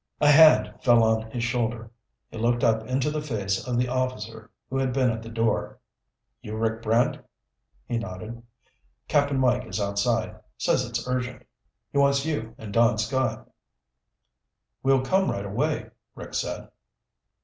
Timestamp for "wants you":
11.99-12.55